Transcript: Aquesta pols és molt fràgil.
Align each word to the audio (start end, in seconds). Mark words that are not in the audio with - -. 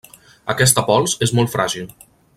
Aquesta 0.53 0.83
pols 0.89 1.15
és 1.27 1.35
molt 1.41 1.55
fràgil. 1.57 1.91